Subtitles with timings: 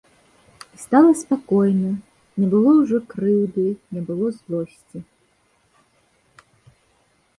[0.75, 1.91] І стала спакойна,
[2.41, 3.67] не было ўжо крыўды,
[3.99, 5.03] не было злосці.